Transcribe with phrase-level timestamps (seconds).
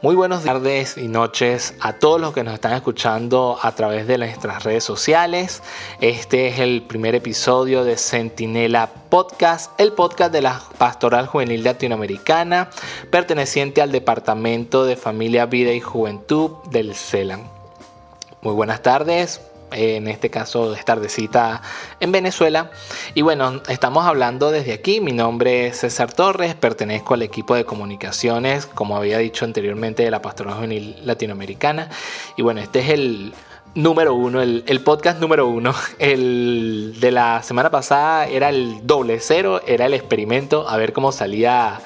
[0.00, 4.16] Muy buenas tardes y noches a todos los que nos están escuchando a través de
[4.16, 5.60] nuestras redes sociales.
[6.00, 12.70] Este es el primer episodio de Centinela Podcast, el podcast de la Pastoral Juvenil Latinoamericana,
[13.10, 17.42] perteneciente al Departamento de Familia, Vida y Juventud del CELAN.
[18.40, 19.40] Muy buenas tardes,
[19.72, 21.62] en este caso es tardecita
[22.00, 22.70] en Venezuela.
[23.14, 25.00] Y bueno, estamos hablando desde aquí.
[25.00, 30.10] Mi nombre es César Torres, pertenezco al equipo de comunicaciones, como había dicho anteriormente, de
[30.10, 31.88] la Pastoral Juvenil Latinoamericana.
[32.36, 33.32] Y bueno, este es el
[33.74, 35.74] número uno, el, podcast número uno.
[35.98, 41.12] El de la semana pasada era el doble cero, era el experimento, a ver cómo
[41.12, 41.80] salía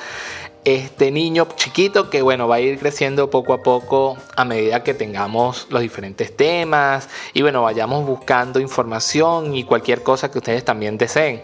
[0.64, 4.94] este niño chiquito que bueno va a ir creciendo poco a poco a medida que
[4.94, 10.98] tengamos los diferentes temas y bueno vayamos buscando información y cualquier cosa que ustedes también
[10.98, 11.42] deseen.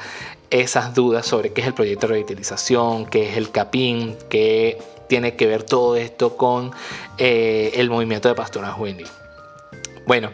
[0.50, 5.34] esas dudas sobre qué es el proyecto de revitalización, qué es el CAPIN, qué tiene
[5.34, 6.72] que ver todo esto con
[7.18, 9.08] eh, el movimiento de pastoral juvenil.
[10.06, 10.30] Bueno,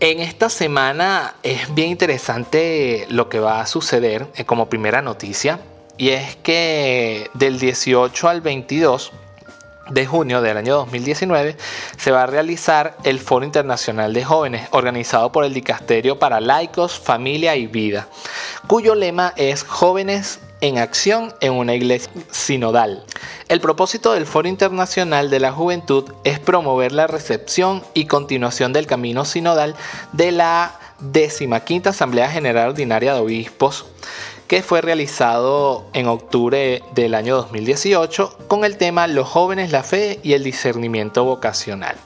[0.00, 5.60] en esta semana es bien interesante lo que va a suceder eh, como primera noticia
[5.96, 9.12] y es que del 18 al 22
[9.90, 11.56] de junio del año 2019
[11.96, 16.98] se va a realizar el Foro Internacional de Jóvenes organizado por el Dicasterio para Laicos,
[16.98, 18.08] Familia y Vida,
[18.66, 23.04] cuyo lema es Jóvenes en acción en una iglesia sinodal.
[23.48, 28.86] El propósito del Foro Internacional de la Juventud es promover la recepción y continuación del
[28.86, 29.74] camino sinodal
[30.12, 30.78] de la
[31.12, 33.84] 15 Asamblea General Ordinaria de Obispos
[34.46, 40.20] que fue realizado en octubre del año 2018 con el tema Los jóvenes, la fe
[40.22, 41.96] y el discernimiento vocacional.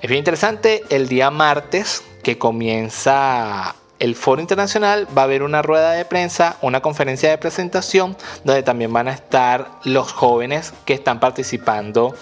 [0.00, 5.62] Es bien interesante, el día martes que comienza el foro internacional va a haber una
[5.62, 10.92] rueda de prensa, una conferencia de presentación donde también van a estar los jóvenes que
[10.92, 12.12] están participando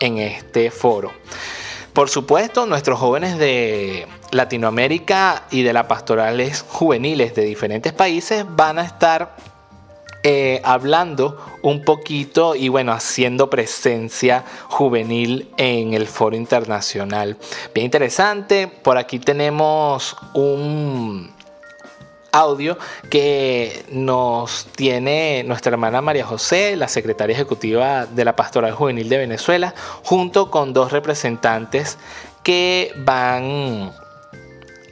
[0.00, 1.12] en este foro.
[1.92, 8.80] Por supuesto, nuestros jóvenes de Latinoamérica y de las pastorales juveniles de diferentes países van
[8.80, 9.36] a estar
[10.30, 17.38] eh, hablando un poquito y bueno, haciendo presencia juvenil en el foro internacional.
[17.74, 21.32] Bien interesante, por aquí tenemos un
[22.30, 22.76] audio
[23.10, 29.16] que nos tiene nuestra hermana María José, la secretaria ejecutiva de la Pastoral Juvenil de
[29.16, 29.74] Venezuela,
[30.04, 31.96] junto con dos representantes
[32.42, 33.92] que van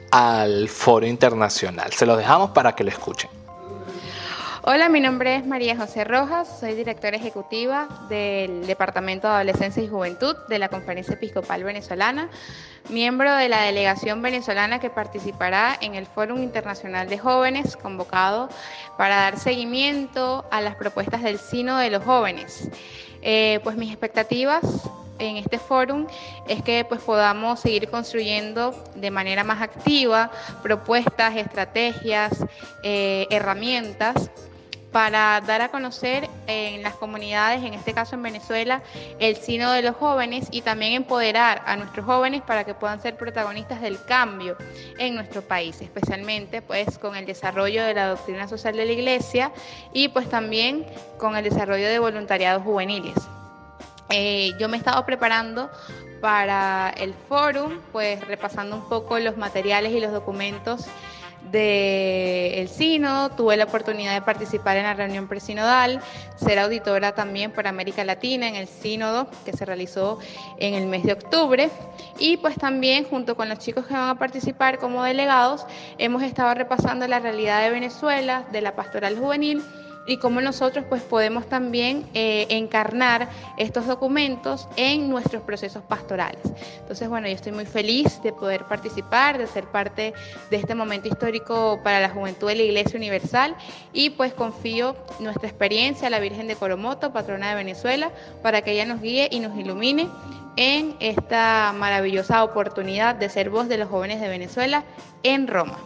[0.09, 1.93] al foro internacional.
[1.93, 3.36] Se los dejamos para que lo escuchen.
[4.69, 9.87] Hola, mi nombre es María José Rojas, soy directora ejecutiva del Departamento de Adolescencia y
[9.87, 12.29] Juventud de la Conferencia Episcopal Venezolana,
[12.89, 18.49] miembro de la delegación venezolana que participará en el Fórum Internacional de Jóvenes convocado
[18.97, 22.67] para dar seguimiento a las propuestas del Sino de los Jóvenes.
[23.21, 24.65] Eh, pues mis expectativas
[25.17, 26.07] en este fórum
[26.49, 30.29] es que pues podamos seguir construyendo de manera más activa
[30.61, 32.45] propuestas, estrategias,
[32.83, 34.29] eh, herramientas
[34.91, 38.81] para dar a conocer en las comunidades, en este caso en Venezuela,
[39.19, 43.17] el sino de los jóvenes y también empoderar a nuestros jóvenes para que puedan ser
[43.17, 44.55] protagonistas del cambio
[44.97, 49.51] en nuestro país, especialmente pues con el desarrollo de la doctrina social de la Iglesia
[49.93, 50.85] y pues también
[51.17, 53.15] con el desarrollo de voluntariados juveniles.
[54.09, 55.69] Eh, yo me he estado preparando
[56.21, 60.85] para el foro, pues repasando un poco los materiales y los documentos
[61.51, 66.01] del Sino, tuve la oportunidad de participar en la reunión presinodal,
[66.35, 70.19] ser auditora también por América Latina en el sínodo que se realizó
[70.59, 71.69] en el mes de octubre.
[72.19, 75.65] Y pues también junto con los chicos que van a participar como delegados
[75.97, 79.63] hemos estado repasando la realidad de Venezuela, de la pastoral juvenil
[80.07, 86.41] y cómo nosotros pues podemos también eh, encarnar estos documentos en nuestros procesos pastorales.
[86.79, 90.13] Entonces, bueno, yo estoy muy feliz de poder participar, de ser parte
[90.49, 93.55] de este momento histórico para la juventud de la Iglesia Universal
[93.93, 98.11] y pues confío nuestra experiencia a la Virgen de Coromoto, patrona de Venezuela,
[98.41, 100.07] para que ella nos guíe y nos ilumine
[100.55, 104.83] en esta maravillosa oportunidad de ser voz de los jóvenes de Venezuela
[105.23, 105.77] en Roma.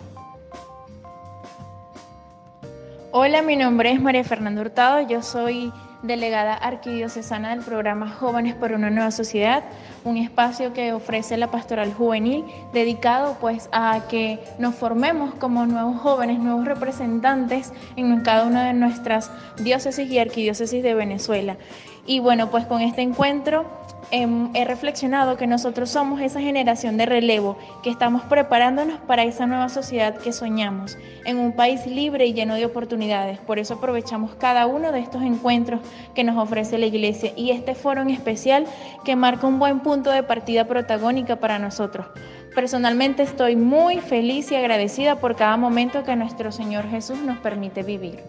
[3.13, 8.72] Hola, mi nombre es María Fernanda Hurtado, yo soy delegada arquidiocesana del programa Jóvenes por
[8.72, 9.66] una Nueva Sociedad,
[10.06, 16.00] un espacio que ofrece la pastoral juvenil dedicado pues a que nos formemos como nuevos
[16.00, 21.58] jóvenes, nuevos representantes en cada una de nuestras diócesis y arquidiócesis de Venezuela.
[22.06, 23.66] Y bueno, pues con este encuentro
[24.12, 29.69] he reflexionado que nosotros somos esa generación de relevo, que estamos preparándonos para esa nueva
[29.69, 33.40] sociedad que soñamos, en un país libre y lleno de oportunidades.
[33.40, 35.80] Por eso aprovechamos cada uno de estos encuentros
[36.13, 38.66] que nos ofrece la Iglesia y este foro en especial
[39.06, 42.08] que marca un buen punto de partida protagónica para nosotros.
[42.54, 47.81] Personalmente estoy muy feliz y agradecida por cada momento que nuestro Señor Jesús nos permite
[47.81, 48.19] vivir.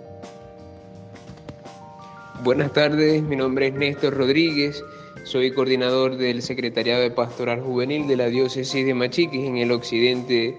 [2.45, 4.83] Buenas tardes, mi nombre es Néstor Rodríguez.
[5.25, 10.57] Soy coordinador del Secretariado de Pastoral Juvenil de la Diócesis de Machiquis en el occidente,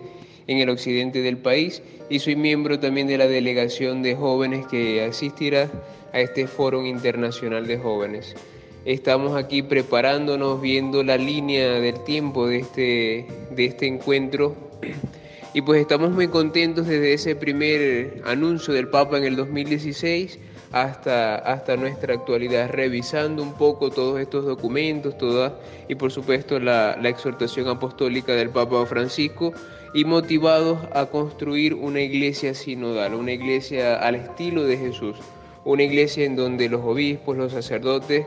[0.48, 5.04] en el occidente del país y soy miembro también de la delegación de jóvenes que
[5.04, 5.70] asistirá
[6.14, 8.36] a este Foro Internacional de Jóvenes.
[8.86, 14.56] Estamos aquí preparándonos, viendo la línea del tiempo de este, de este encuentro
[15.54, 20.40] y pues estamos muy contentos desde ese primer anuncio del Papa en el 2016
[20.74, 25.54] hasta, hasta nuestra actualidad, revisando un poco todos estos documentos, todas,
[25.88, 29.54] y por supuesto la, la exhortación apostólica del Papa Francisco,
[29.94, 35.16] y motivados a construir una iglesia sinodal, una iglesia al estilo de Jesús,
[35.64, 38.26] una iglesia en donde los obispos, los sacerdotes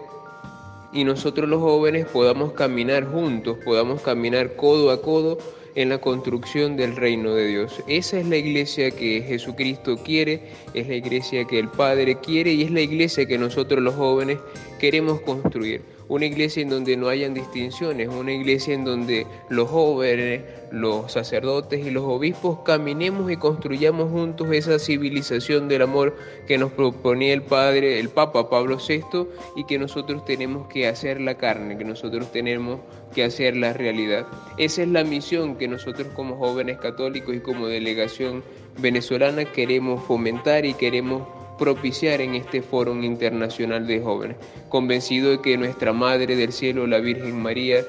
[0.93, 5.39] y nosotros los jóvenes podamos caminar juntos, podamos caminar codo a codo
[5.77, 7.83] en la construcción del reino de Dios.
[7.87, 10.41] Esa es la iglesia que Jesucristo quiere,
[10.75, 14.39] es la iglesia que el Padre quiere y es la iglesia que nosotros los jóvenes
[14.79, 20.43] queremos construir una iglesia en donde no hayan distinciones, una iglesia en donde los jóvenes,
[20.71, 26.73] los sacerdotes y los obispos caminemos y construyamos juntos esa civilización del amor que nos
[26.73, 29.27] proponía el Padre, el Papa Pablo VI,
[29.57, 32.81] y que nosotros tenemos que hacer la carne, que nosotros tenemos
[33.15, 34.27] que hacer la realidad.
[34.59, 38.45] Esa es la misión que nosotros como jóvenes católicos y como delegación
[38.79, 41.27] venezolana queremos fomentar y queremos
[41.59, 44.37] propiciar en este foro internacional de jóvenes,
[44.69, 47.85] convencido de que nuestra Madre del Cielo, la Virgen María,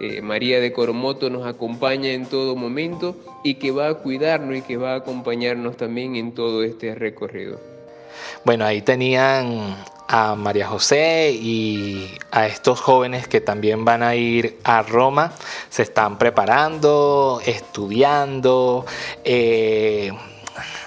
[0.00, 4.62] eh, María de Coromoto, nos acompaña en todo momento y que va a cuidarnos y
[4.62, 7.60] que va a acompañarnos también en todo este recorrido.
[8.44, 9.76] Bueno, ahí tenían
[10.08, 15.32] a María José y a estos jóvenes que también van a ir a Roma,
[15.70, 18.84] se están preparando, estudiando.
[19.24, 20.12] Eh,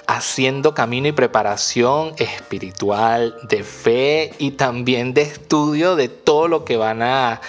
[0.06, 6.76] haciendo camino y preparación espiritual, de fe y también de estudio de todo lo que
[6.76, 7.40] van a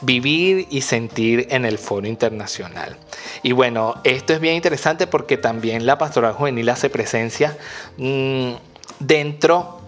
[0.00, 2.96] vivir y sentir en el foro internacional.
[3.42, 7.56] Y bueno, esto es bien interesante porque también la pastoral juvenil hace presencia
[7.98, 8.52] mm,
[8.98, 9.83] dentro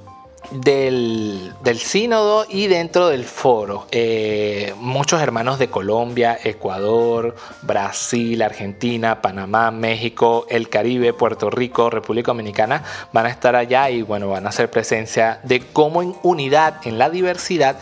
[0.50, 3.86] del, sínodo y dentro del foro.
[3.90, 12.30] Eh, muchos hermanos de Colombia, Ecuador, Brasil, Argentina, Panamá, México, el Caribe, Puerto Rico, República
[12.30, 12.82] Dominicana
[13.12, 16.98] van a estar allá y bueno, van a hacer presencia de cómo en unidad, en
[16.98, 17.78] la diversidad,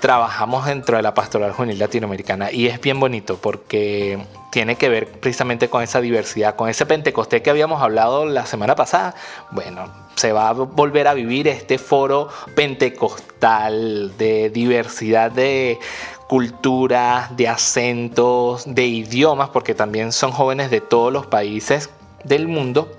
[0.00, 4.18] trabajamos dentro de la pastoral juvenil latinoamericana y es bien bonito porque
[4.56, 8.74] tiene que ver precisamente con esa diversidad, con ese Pentecostés que habíamos hablado la semana
[8.74, 9.14] pasada.
[9.50, 9.84] Bueno,
[10.14, 15.78] se va a volver a vivir este foro pentecostal de diversidad de
[16.26, 21.90] culturas, de acentos, de idiomas, porque también son jóvenes de todos los países
[22.24, 22.90] del mundo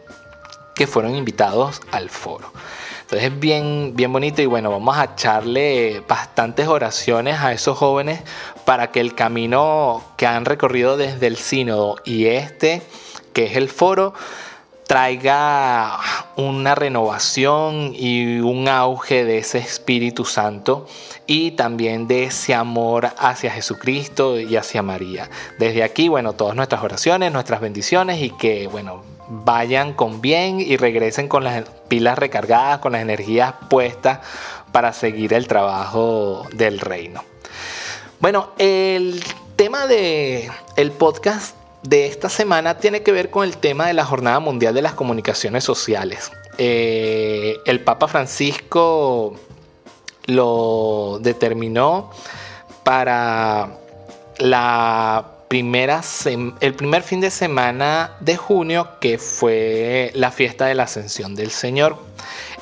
[0.75, 2.51] que fueron invitados al foro.
[3.01, 8.21] Entonces es bien, bien bonito y bueno, vamos a echarle bastantes oraciones a esos jóvenes
[8.67, 12.81] para que el camino que han recorrido desde el sínodo y este,
[13.31, 14.13] que es el foro,
[14.85, 15.97] traiga
[16.35, 20.85] una renovación y un auge de ese Espíritu Santo
[21.27, 25.29] y también de ese amor hacia Jesucristo y hacia María.
[25.57, 30.75] Desde aquí, bueno, todas nuestras oraciones, nuestras bendiciones y que, bueno, vayan con bien y
[30.75, 34.19] regresen con las pilas recargadas, con las energías puestas
[34.73, 37.23] para seguir el trabajo del reino.
[38.19, 39.23] Bueno, el
[39.55, 44.05] tema de el podcast de esta semana tiene que ver con el tema de la
[44.05, 46.31] Jornada Mundial de las Comunicaciones Sociales.
[46.57, 49.35] Eh, el Papa Francisco
[50.25, 52.09] lo determinó
[52.83, 53.77] para
[54.39, 56.01] la primera
[56.59, 61.51] el primer fin de semana de junio, que fue la fiesta de la Ascensión del
[61.51, 61.97] Señor.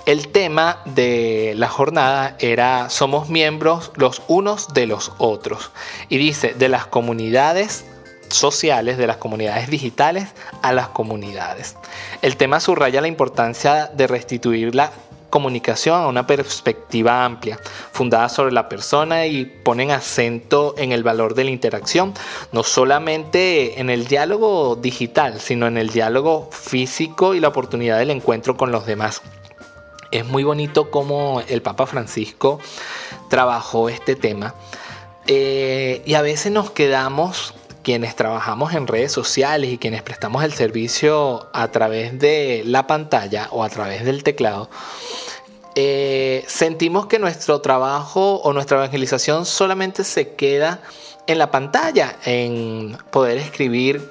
[0.05, 5.71] El tema de la jornada era somos miembros los unos de los otros.
[6.09, 7.85] Y dice, de las comunidades
[8.29, 10.29] sociales, de las comunidades digitales
[10.61, 11.75] a las comunidades.
[12.21, 14.91] El tema subraya la importancia de restituir la
[15.31, 17.59] comunicación a una perspectiva amplia,
[17.91, 22.13] fundada sobre la persona y ponen acento en el valor de la interacción,
[22.51, 28.11] no solamente en el diálogo digital, sino en el diálogo físico y la oportunidad del
[28.11, 29.23] encuentro con los demás.
[30.15, 32.61] Es muy bonito cómo el Papa Francisco
[33.29, 34.55] trabajó este tema.
[35.27, 37.53] Eh, y a veces nos quedamos
[37.83, 43.49] quienes trabajamos en redes sociales y quienes prestamos el servicio a través de la pantalla
[43.51, 44.69] o a través del teclado,
[45.75, 50.79] eh, sentimos que nuestro trabajo o nuestra evangelización solamente se queda
[51.27, 54.09] en la pantalla, en poder escribir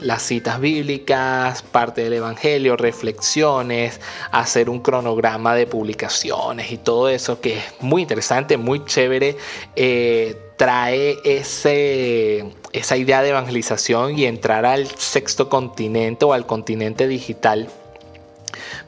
[0.00, 7.40] las citas bíblicas, parte del Evangelio, reflexiones, hacer un cronograma de publicaciones y todo eso
[7.40, 9.36] que es muy interesante, muy chévere,
[9.76, 17.06] eh, trae ese, esa idea de evangelización y entrar al sexto continente o al continente
[17.08, 17.68] digital.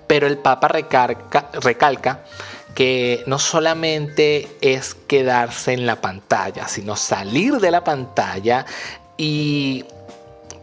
[0.07, 2.25] Pero el Papa recalca
[2.75, 8.67] que no solamente es quedarse en la pantalla, sino salir de la pantalla
[9.17, 9.85] y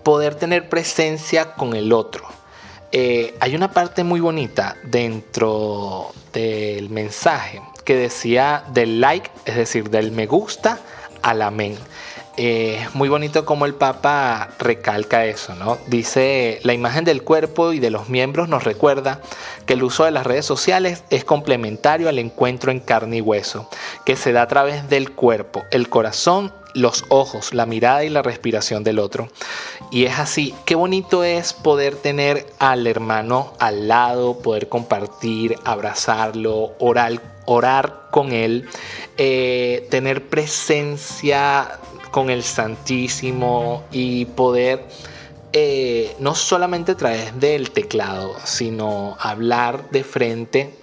[0.03, 2.23] poder tener presencia con el otro.
[2.91, 9.89] Eh, hay una parte muy bonita dentro del mensaje que decía del like, es decir,
[9.89, 10.79] del me gusta
[11.21, 11.77] al amén.
[12.37, 15.77] Eh, muy bonito como el Papa recalca eso, ¿no?
[15.87, 19.19] Dice, la imagen del cuerpo y de los miembros nos recuerda
[19.65, 23.69] que el uso de las redes sociales es complementario al encuentro en carne y hueso,
[24.05, 28.21] que se da a través del cuerpo, el corazón los ojos, la mirada y la
[28.21, 29.29] respiración del otro.
[29.91, 36.73] Y es así, qué bonito es poder tener al hermano al lado, poder compartir, abrazarlo,
[36.79, 38.67] orar, orar con él,
[39.17, 41.79] eh, tener presencia
[42.11, 44.85] con el Santísimo y poder
[45.53, 50.73] eh, no solamente a través del teclado, sino hablar de frente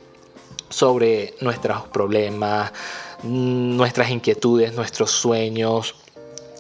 [0.69, 2.73] sobre nuestros problemas,
[3.23, 5.95] nuestras inquietudes, nuestros sueños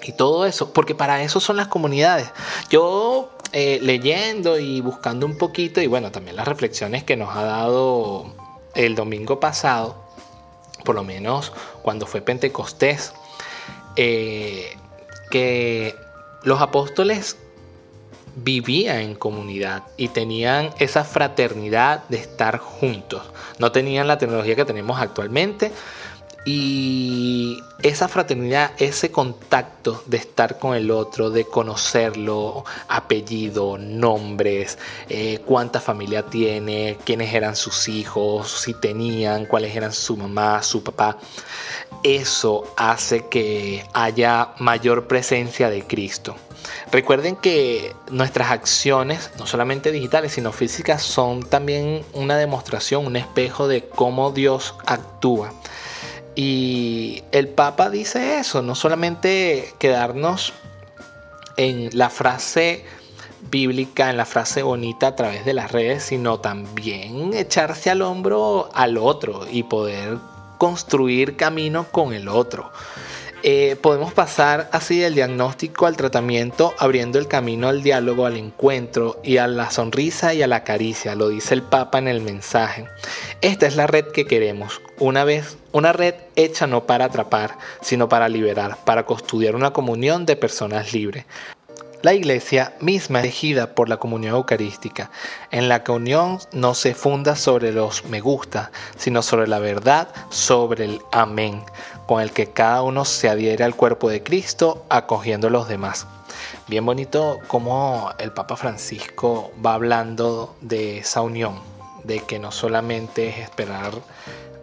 [0.03, 2.31] y todo eso, porque para eso son las comunidades.
[2.71, 7.45] Yo eh, leyendo y buscando un poquito, y bueno, también las reflexiones que nos ha
[7.45, 8.27] dado
[8.75, 9.97] el domingo pasado,
[10.85, 13.13] por lo menos cuando fue Pentecostés,
[13.97, 14.77] eh,
[15.31, 15.95] que
[16.43, 17.37] los apóstoles
[18.37, 23.23] vivían en comunidad y tenían esa fraternidad de estar juntos.
[23.59, 25.73] No tenían la tecnología que tenemos actualmente,
[26.45, 34.79] y esa fraternidad, ese contacto de estar con el otro, de conocerlo, apellido, nombres,
[35.09, 40.83] eh, cuánta familia tiene, quiénes eran sus hijos, si tenían, cuáles eran su mamá, su
[40.83, 41.19] papá,
[42.03, 46.37] eso hace que haya mayor presencia de Cristo.
[46.91, 53.69] Recuerden que nuestras acciones, no solamente digitales, sino físicas, son también una demostración, un espejo
[53.69, 55.53] de cómo Dios actúa.
[56.41, 60.53] Y el Papa dice eso, no solamente quedarnos
[61.57, 62.85] en la frase
[63.51, 68.71] bíblica, en la frase bonita a través de las redes, sino también echarse al hombro
[68.73, 70.19] al otro y poder
[70.59, 72.71] construir camino con el otro.
[73.45, 79.21] Eh, podemos pasar así del diagnóstico al tratamiento, abriendo el camino al diálogo, al encuentro
[79.23, 82.87] y a la sonrisa y a la caricia, lo dice el Papa en el mensaje.
[83.41, 88.09] Esta es la red que queremos, una vez, una red hecha no para atrapar, sino
[88.09, 91.25] para liberar, para custodiar una comunión de personas libres.
[92.03, 95.11] La iglesia misma es elegida por la comunión eucarística,
[95.51, 100.09] en la que unión no se funda sobre los me gusta, sino sobre la verdad,
[100.31, 101.61] sobre el amén,
[102.09, 106.07] con el que cada uno se adhiere al cuerpo de Cristo, acogiendo a los demás.
[106.67, 111.61] Bien bonito como el Papa Francisco va hablando de esa unión,
[112.05, 113.93] de que no solamente es esperar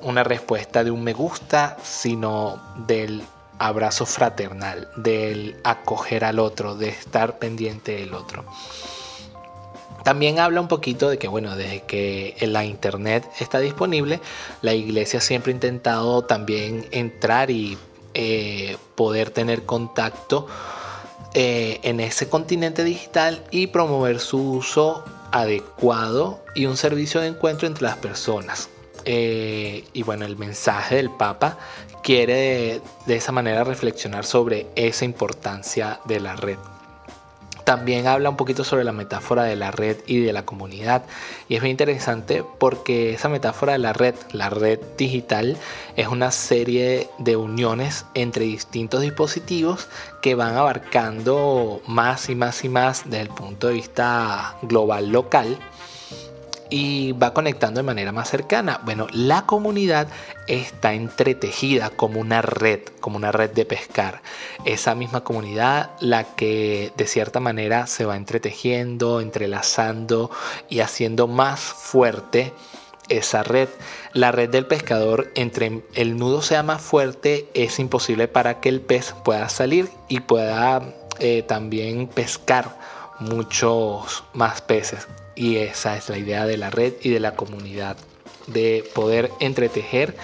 [0.01, 3.23] una respuesta de un me gusta, sino del
[3.59, 8.43] abrazo fraternal, del acoger al otro, de estar pendiente del otro.
[10.05, 14.19] También habla un poquito de que, bueno, desde que la internet está disponible,
[14.62, 17.75] la iglesia siempre ha intentado también entrar y
[18.13, 20.45] eh, poder tener contacto
[21.33, 27.67] eh, en ese continente digital y promover su uso adecuado y un servicio de encuentro
[27.67, 28.69] entre las personas.
[29.05, 31.57] Eh, y bueno, el mensaje del Papa
[32.03, 36.59] quiere de, esa manera reflexionar sobre esa importancia de la red.
[37.65, 41.03] También habla un poquito sobre la metáfora de la red y de la comunidad.
[41.50, 45.57] Y es muy interesante porque esa metáfora de la red, la red digital,
[45.95, 49.88] es una serie de uniones entre distintos dispositivos
[50.22, 55.57] que van abarcando más y más y más desde el punto de vista global local
[56.69, 58.81] y va conectando de manera más cercana.
[58.84, 60.07] Bueno, la comunidad
[60.48, 64.22] está entretejida como una red, como una red de pescar.
[64.65, 70.31] Esa misma comunidad la que de cierta manera se va entretejiendo, entrelazando
[70.69, 72.53] y haciendo más fuerte
[73.10, 73.69] esa red.
[74.13, 78.81] La red del pescador, entre el nudo sea más fuerte, es imposible para que el
[78.81, 80.81] pez pueda salir y pueda
[81.19, 82.77] eh, también pescar
[83.19, 85.07] muchos más peces.
[85.36, 87.98] Y esa es la idea de la red y de la comunidad,
[88.48, 90.15] de poder entretejer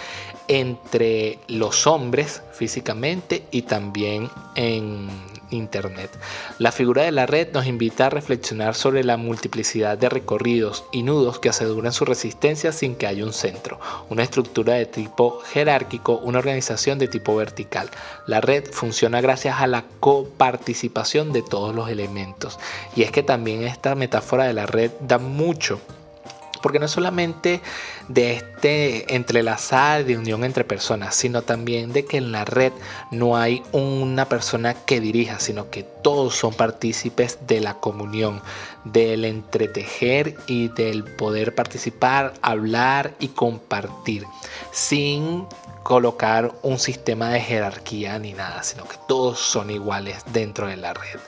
[0.48, 5.10] entre los hombres físicamente y también en
[5.52, 6.10] Internet.
[6.58, 11.04] La figura de la red nos invita a reflexionar sobre la multiplicidad de recorridos y
[11.04, 13.80] nudos que aseguran su resistencia sin que haya un centro,
[14.10, 17.90] una estructura de tipo jerárquico, una organización de tipo vertical.
[18.28, 22.60] La red funciona gracias a la coparticipación de todos los elementos.
[22.96, 25.80] Y es que también esta metáfora de la red da mucho
[26.62, 27.62] porque no solamente
[28.08, 32.72] de este entrelazar de unión entre personas, sino también de que en la red
[33.12, 38.42] no hay una persona que dirija, sino que todos son partícipes de la comunión,
[38.84, 44.26] del entretejer y del poder participar, hablar y compartir,
[44.72, 45.46] sin
[45.84, 50.94] colocar un sistema de jerarquía ni nada, sino que todos son iguales dentro de la
[50.94, 51.20] red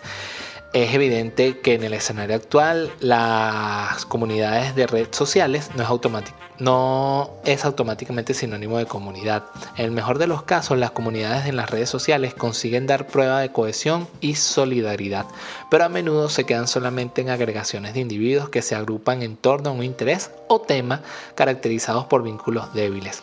[0.74, 7.30] es evidente que en el escenario actual las comunidades de redes sociales no es, no
[7.46, 9.44] es automáticamente sinónimo de comunidad.
[9.78, 13.40] En el mejor de los casos, las comunidades en las redes sociales consiguen dar prueba
[13.40, 15.28] de cohesión y solidaridad,
[15.70, 19.70] pero a menudo se quedan solamente en agregaciones de individuos que se agrupan en torno
[19.70, 21.02] a un interés o tema
[21.36, 23.22] caracterizados por vínculos débiles.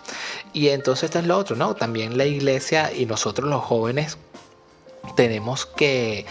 [0.52, 1.74] Y entonces esto es lo otro, ¿no?
[1.74, 4.18] También la iglesia y nosotros los jóvenes
[5.16, 6.26] tenemos que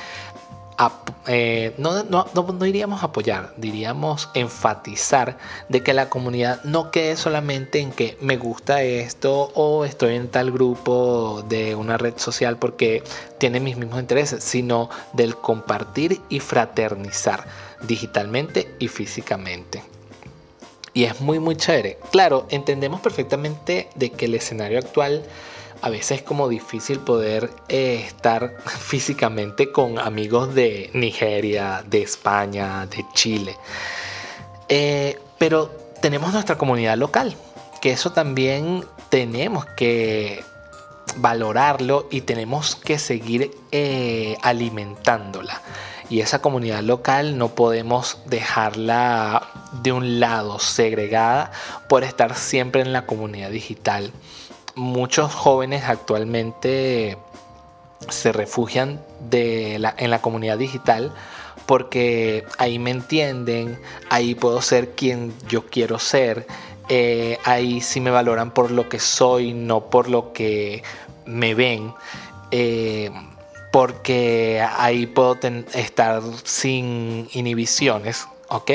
[1.28, 5.38] eh, no, no, no, iríamos a apoyar, diríamos enfatizar
[5.68, 10.30] de que la comunidad no quede solamente en que me gusta esto o estoy en
[10.30, 13.04] tal grupo de una red social porque
[13.40, 17.46] tiene mis mismos intereses, sino del compartir y fraternizar
[17.82, 19.84] digitalmente y físicamente.
[20.94, 22.00] Y es muy muy chévere.
[22.12, 25.24] Claro, entendemos perfectamente de que el escenario actual
[25.82, 32.86] a veces es como difícil poder eh, estar físicamente con amigos de Nigeria, de España,
[32.86, 33.58] de Chile.
[34.68, 35.68] Eh, pero
[36.02, 37.36] tenemos nuestra comunidad local,
[37.82, 40.44] que eso también tenemos que
[41.18, 45.62] valorarlo y tenemos que seguir eh, alimentándola.
[46.10, 49.48] Y esa comunidad local no podemos dejarla
[49.84, 51.52] de un lado segregada
[51.88, 54.12] por estar siempre en la comunidad digital
[54.80, 57.18] muchos jóvenes actualmente
[58.08, 61.14] se refugian en la comunidad digital
[61.66, 66.48] porque ahí me entienden, ahí puedo ser quien yo quiero ser,
[66.88, 70.82] eh, ahí sí me valoran por lo que soy, no por lo que
[71.26, 71.94] me ven,
[72.50, 73.12] eh,
[73.72, 75.38] porque ahí puedo
[75.76, 78.72] estar sin inhibiciones, ¿ok?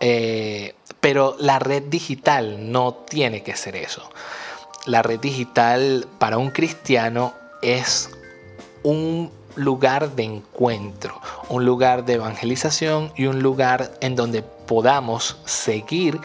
[0.00, 4.10] Eh, pero la red digital no tiene que ser eso
[4.86, 8.10] la red digital para un cristiano es
[8.82, 16.20] un lugar de encuentro, un lugar de evangelización y un lugar en donde podamos seguir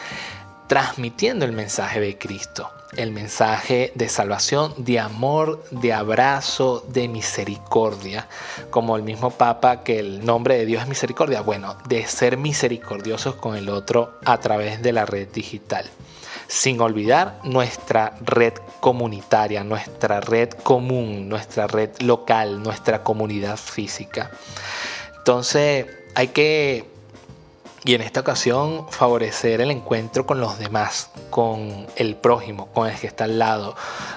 [0.66, 8.28] transmitiendo el mensaje de Cristo, el mensaje de salvación, de amor, de abrazo, de misericordia,
[8.70, 13.36] como el mismo Papa que el nombre de Dios es misericordia, bueno, de ser misericordiosos
[13.36, 15.90] con el otro a través de la red digital
[16.50, 24.32] sin olvidar nuestra red comunitaria, nuestra red común, nuestra red local, nuestra comunidad física.
[25.16, 25.86] Entonces
[26.16, 26.90] hay que
[27.84, 32.98] y en esta ocasión favorecer el encuentro con los demás, con el prójimo, con el
[32.98, 33.74] que está al lado.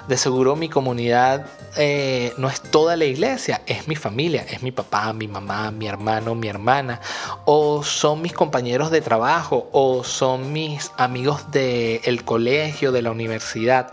[0.08, 1.46] De seguro mi comunidad
[1.78, 5.88] eh, no es toda la iglesia, es mi familia, es mi papá, mi mamá, mi
[5.88, 7.00] hermano, mi hermana,
[7.46, 13.92] o son mis compañeros de trabajo, o son mis amigos del colegio, de la universidad.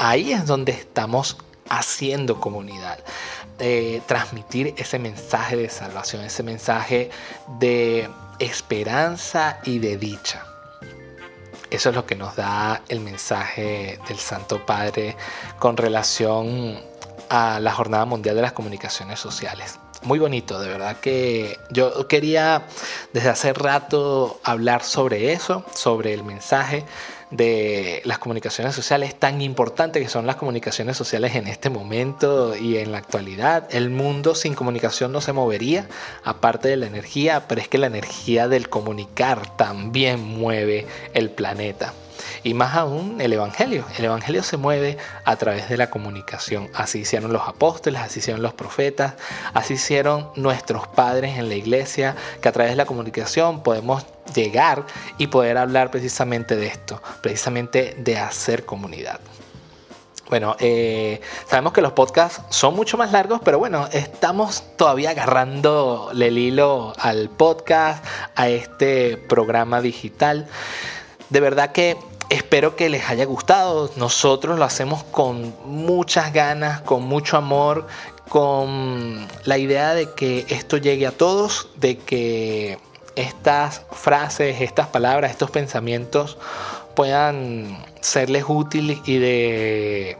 [0.00, 1.36] Ahí es donde estamos
[1.68, 2.98] haciendo comunidad.
[3.58, 7.10] Eh, transmitir ese mensaje de salvación, ese mensaje
[7.60, 8.08] de
[8.38, 10.44] esperanza y de dicha.
[11.70, 15.16] Eso es lo que nos da el mensaje del Santo Padre
[15.58, 16.78] con relación
[17.30, 19.78] a la Jornada Mundial de las Comunicaciones Sociales.
[20.02, 22.66] Muy bonito, de verdad que yo quería
[23.12, 26.84] desde hace rato hablar sobre eso, sobre el mensaje
[27.32, 32.76] de las comunicaciones sociales tan importantes que son las comunicaciones sociales en este momento y
[32.76, 33.66] en la actualidad.
[33.74, 35.88] El mundo sin comunicación no se movería,
[36.22, 41.94] aparte de la energía, pero es que la energía del comunicar también mueve el planeta.
[42.44, 43.84] Y más aún el Evangelio.
[43.96, 46.68] El Evangelio se mueve a través de la comunicación.
[46.74, 49.14] Así hicieron los apóstoles, así hicieron los profetas,
[49.54, 54.84] así hicieron nuestros padres en la iglesia, que a través de la comunicación podemos llegar
[55.18, 59.20] y poder hablar precisamente de esto, precisamente de hacer comunidad.
[60.32, 66.10] Bueno, eh, sabemos que los podcasts son mucho más largos, pero bueno, estamos todavía agarrando
[66.12, 68.02] el hilo al podcast,
[68.34, 70.48] a este programa digital.
[71.28, 71.98] De verdad que
[72.32, 73.90] Espero que les haya gustado.
[73.96, 77.86] Nosotros lo hacemos con muchas ganas, con mucho amor,
[78.30, 82.78] con la idea de que esto llegue a todos, de que
[83.16, 86.38] estas frases, estas palabras, estos pensamientos
[86.96, 90.16] puedan serles útiles y de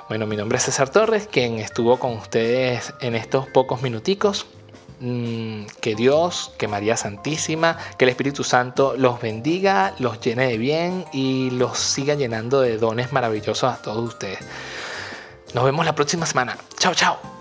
[0.08, 4.46] Bueno, mi nombre es César Torres, quien estuvo con ustedes en estos pocos minuticos.
[5.00, 10.58] Mm, que Dios, que María Santísima, que el Espíritu Santo los bendiga, los llene de
[10.58, 14.38] bien y los siga llenando de dones maravillosos a todos ustedes.
[15.52, 16.56] Nos vemos la próxima semana.
[16.78, 17.33] Chao, chao.